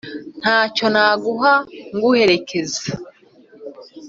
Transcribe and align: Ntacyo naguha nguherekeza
Ntacyo 0.41 0.85
naguha 0.93 1.53
nguherekeza 1.95 2.83